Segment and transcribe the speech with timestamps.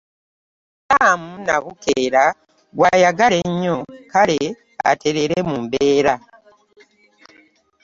[0.81, 2.23] Ssaamu Nnabukeera
[2.75, 3.77] gw’ayagala ennyo
[4.11, 4.39] kale
[4.91, 6.15] atereere mu mbeera.